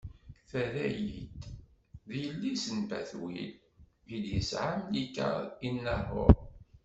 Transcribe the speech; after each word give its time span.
Terra-yi-d: 0.49 1.39
D 2.07 2.09
yelli-s 2.21 2.65
n 2.77 2.79
Batwil 2.89 3.45
i 4.15 4.17
d-tesɛa 4.23 4.71
Milka 4.91 5.29
i 5.65 5.67
Naḥuṛ. 5.83 6.29